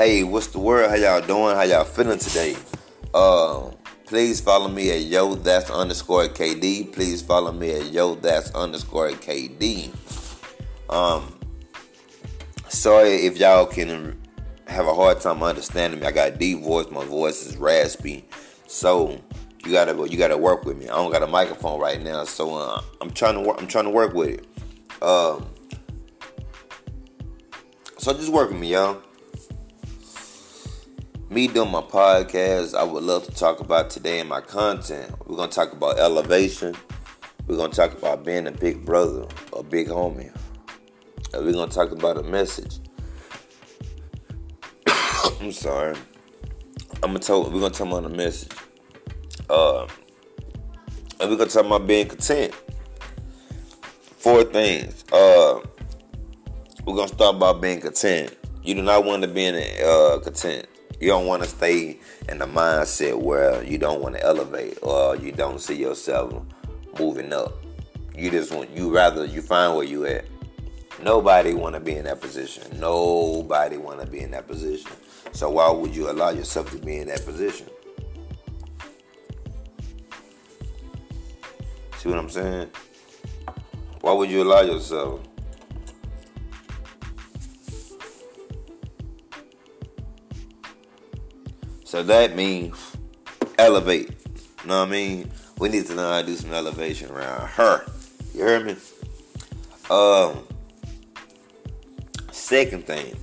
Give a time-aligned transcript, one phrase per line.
[0.00, 0.88] Hey, what's the word?
[0.88, 1.54] How y'all doing?
[1.54, 2.56] How y'all feeling today?
[3.12, 3.70] Uh,
[4.06, 6.90] please follow me at yo that's underscore KD.
[6.90, 9.90] Please follow me at yo that's underscore KD.
[10.88, 11.38] Um,
[12.70, 14.18] sorry if y'all can
[14.68, 16.06] have a hard time understanding me.
[16.06, 16.90] I got deep voice.
[16.90, 18.24] My voice is raspy,
[18.66, 19.20] so
[19.66, 20.88] you gotta you gotta work with me.
[20.88, 23.60] I don't got a microphone right now, so uh, I'm trying to work.
[23.60, 25.02] I'm trying to work with it.
[25.02, 25.46] Um,
[27.98, 29.02] so just work with me, y'all.
[31.30, 35.14] Me doing my podcast, I would love to talk about today in my content.
[35.28, 36.74] We're gonna talk about elevation.
[37.46, 40.36] We're gonna talk about being a big brother, a big homie.
[41.32, 42.80] And we're gonna talk about a message.
[45.40, 45.94] I'm sorry.
[46.94, 47.52] I'm gonna talk.
[47.52, 48.50] We're gonna talk about a message.
[49.48, 49.86] Uh,
[51.20, 52.52] and we're gonna talk about being content.
[54.18, 55.04] Four things.
[55.12, 55.60] Uh,
[56.84, 58.36] we're gonna start by being content.
[58.64, 60.66] You do not want to be in uh, content.
[61.00, 61.98] You don't want to stay
[62.28, 66.44] in the mindset where you don't want to elevate or you don't see yourself
[66.98, 67.54] moving up.
[68.14, 70.26] You just want you rather you find where you at.
[71.02, 72.64] Nobody want to be in that position.
[72.78, 74.90] Nobody want to be in that position.
[75.32, 77.66] So why would you allow yourself to be in that position?
[81.96, 82.70] See what I'm saying?
[84.02, 85.20] Why would you allow yourself?
[91.90, 92.96] So that means
[93.58, 94.10] elevate.
[94.62, 95.28] You know what I mean?
[95.58, 97.84] We need to know how to do some elevation around her.
[98.32, 98.76] You hear me?
[99.90, 100.46] Um.
[102.30, 103.16] Second thing,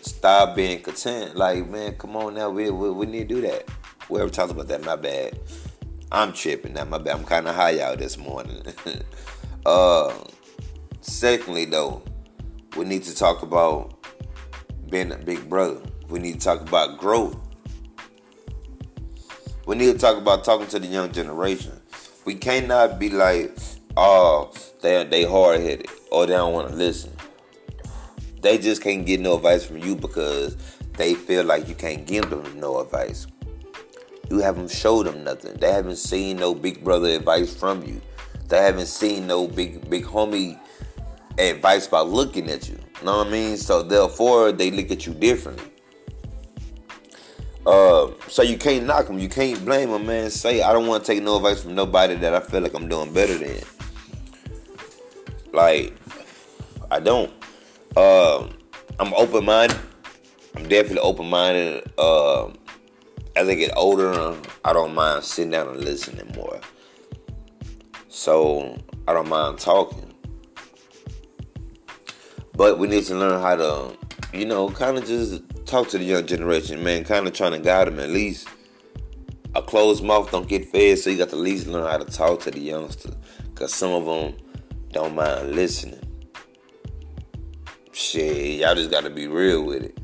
[0.00, 1.36] stop being content.
[1.36, 2.48] Like, man, come on now.
[2.48, 3.68] We, we, we need to do that.
[4.08, 5.38] Whoever talks about that, my bad.
[6.10, 6.86] I'm tripping now.
[6.86, 7.16] My bad.
[7.16, 8.62] I'm kind of high out this morning.
[9.66, 10.14] uh,
[11.02, 12.02] secondly, though,
[12.78, 13.92] we need to talk about
[14.88, 15.82] being a big brother.
[16.08, 17.36] We need to talk about growth.
[19.68, 21.78] We need to talk about talking to the young generation.
[22.24, 23.54] We cannot be like,
[23.98, 27.12] oh, they they hard headed or they don't want to listen.
[28.40, 30.56] They just can't get no advice from you because
[30.96, 33.26] they feel like you can't give them no advice.
[34.30, 35.52] You haven't showed them nothing.
[35.58, 38.00] They haven't seen no big brother advice from you.
[38.48, 40.58] They haven't seen no big big homie
[41.36, 42.78] advice by looking at you.
[43.00, 43.58] You know what I mean?
[43.58, 45.70] So therefore, they look at you differently.
[47.66, 49.18] Uh, so you can't knock them.
[49.18, 50.30] You can't blame them, man.
[50.30, 52.88] Say I don't want to take no advice from nobody that I feel like I'm
[52.88, 53.60] doing better than.
[55.52, 55.94] Like
[56.90, 57.32] I don't.
[57.96, 58.48] Uh,
[59.00, 59.78] I'm open minded.
[60.56, 61.90] I'm definitely open minded.
[61.98, 62.50] Uh,
[63.36, 66.60] as I get older, I don't mind sitting down and listening more.
[68.08, 70.12] So I don't mind talking.
[72.54, 73.96] But we need to learn how to,
[74.32, 77.04] you know, kind of just talk to the young generation, man.
[77.04, 78.48] Kind of trying to guide them at least.
[79.54, 82.04] A closed mouth don't get fed, so you got to at least learn how to
[82.04, 83.10] talk to the youngster.
[83.44, 84.34] Because some of them
[84.92, 86.00] don't mind listening.
[87.92, 89.98] Shit, y'all just got to be real with it.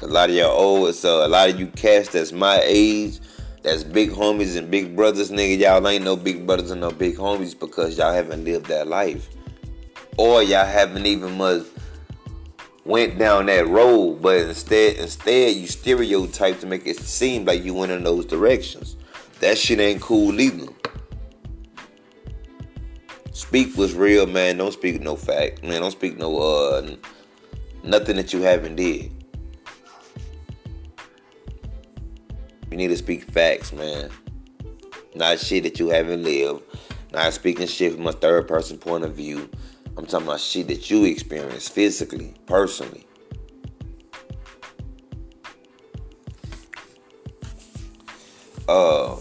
[0.00, 3.20] A lot of y'all old, so a lot of you cats that's my age,
[3.62, 5.58] that's big homies and big brothers, nigga.
[5.58, 9.28] Y'all ain't no big brothers and no big homies because y'all haven't lived that life,
[10.16, 11.62] or y'all haven't even much
[12.84, 14.22] went down that road.
[14.22, 18.96] But instead, instead you stereotype to make it seem like you went in those directions.
[19.40, 20.72] That shit ain't cool either.
[23.32, 24.58] Speak what's real, man.
[24.58, 25.80] Don't speak no fact, man.
[25.80, 26.96] Don't speak no uh
[27.82, 29.10] nothing that you haven't did.
[32.70, 34.10] You need to speak facts, man.
[35.14, 36.62] Not shit that you haven't lived.
[37.12, 39.50] Not speaking shit from a third person point of view.
[39.96, 43.06] I'm talking about shit that you experience physically, personally.
[48.68, 49.16] Uh,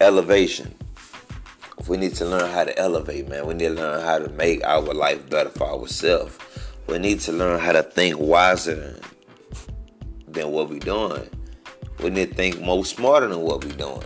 [0.00, 0.74] elevation.
[1.88, 3.46] We need to learn how to elevate, man.
[3.46, 6.38] We need to learn how to make our life better for ourselves.
[6.86, 9.00] We need to learn how to think wiser than,
[10.28, 11.28] than what we're doing.
[12.02, 14.02] We need to think more smarter than what we're doing.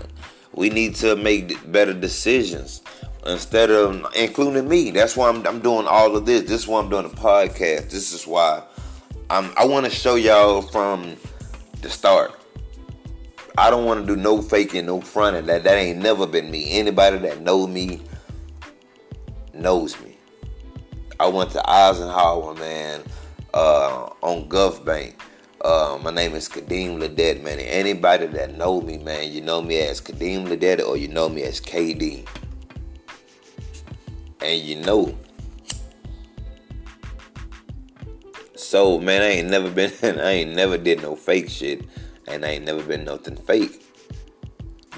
[0.55, 2.83] We need to make better decisions
[3.27, 4.91] instead of including me.
[4.91, 6.43] That's why I'm, I'm doing all of this.
[6.43, 7.91] This is why I'm doing a podcast.
[7.91, 8.63] This is why
[9.31, 11.17] I'm, I want to show y'all from
[11.83, 12.41] the start.
[13.57, 15.47] I don't want to do no faking, no fronting.
[15.47, 16.73] That that ain't never been me.
[16.73, 18.03] Anybody that know me
[19.53, 20.17] knows me.
[21.21, 23.03] I went to Eisenhower, man,
[23.55, 25.17] uh, on Gulf Bank.
[25.65, 27.59] Uh, my name is Kadeem Ledet, man.
[27.59, 31.31] And anybody that know me, man, you know me as Kadeem Ledet or you know
[31.31, 32.29] me as KD.
[34.43, 35.17] And you know,
[38.55, 39.91] So man, I ain't never been
[40.21, 41.87] I ain't never did no fake shit
[42.29, 43.87] and I ain't never been nothing fake.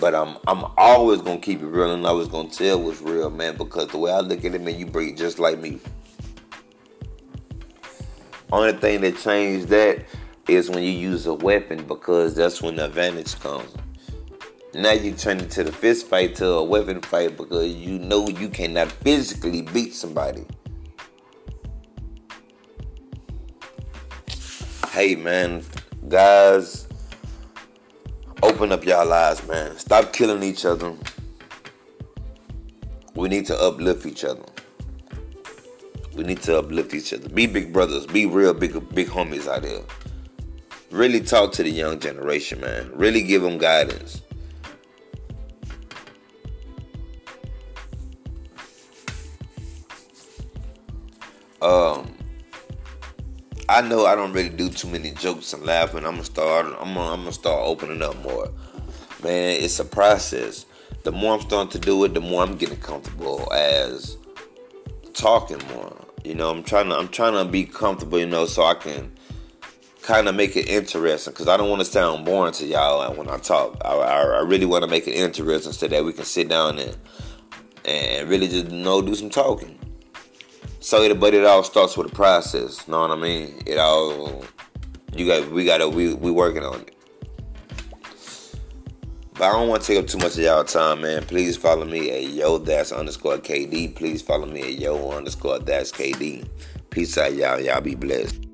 [0.00, 3.30] But I'm I'm always gonna keep it real and I was gonna tell what's real,
[3.30, 5.78] man, because the way I look at it, man, you breathe just like me.
[8.50, 10.04] Only thing that changed that
[10.48, 13.74] is when you use a weapon because that's when the advantage comes.
[14.74, 18.28] Now you turn it to the fist fight to a weapon fight because you know
[18.28, 20.44] you cannot physically beat somebody.
[24.90, 25.62] Hey man,
[26.08, 26.88] guys,
[28.42, 29.76] open up y'all eyes, man.
[29.78, 30.94] Stop killing each other.
[33.14, 34.44] We need to uplift each other.
[36.14, 37.28] We need to uplift each other.
[37.30, 38.06] Be big brothers.
[38.06, 39.82] Be real big big homies out there.
[40.90, 42.90] Really talk to the young generation, man.
[42.94, 44.22] Really give them guidance.
[51.60, 52.14] Um,
[53.68, 56.04] I know I don't really do too many jokes and laughing.
[56.04, 56.66] I'm gonna start.
[56.66, 58.48] I'm gonna, I'm gonna start opening up more.
[59.24, 60.66] Man, it's a process.
[61.02, 64.18] The more I'm starting to do it, the more I'm getting comfortable as
[65.14, 65.96] talking more.
[66.24, 68.18] You know, I'm trying to I'm trying to be comfortable.
[68.20, 69.12] You know, so I can
[70.06, 73.28] kind of make it interesting because I don't want to sound boring to y'all when
[73.28, 73.76] I talk.
[73.84, 76.78] I, I, I really want to make it interesting so that we can sit down
[76.78, 76.96] and
[77.84, 79.76] and really just you know do some talking.
[80.78, 82.86] So, but it all starts with a process.
[82.86, 83.60] Know what I mean?
[83.66, 84.44] It all
[85.12, 85.50] you got.
[85.50, 85.88] We got to.
[85.88, 86.94] We we working on it.
[89.34, 91.24] But I don't want to take up too much of y'all time, man.
[91.24, 93.96] Please follow me at yo that's underscore KD.
[93.96, 96.48] Please follow me at yo underscore that's KD.
[96.90, 97.60] Peace out, y'all.
[97.60, 98.45] Y'all be blessed.